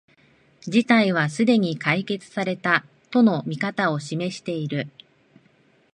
[0.61, 4.87] 事態はすでに解決された、との見方を示している